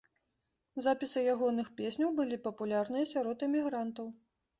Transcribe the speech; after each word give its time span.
Запісы 0.85 1.19
ягоных 1.33 1.67
песняў 1.81 2.09
былі 2.21 2.39
папулярныя 2.47 3.05
сярод 3.13 3.45
эмігрантаў. 3.49 4.09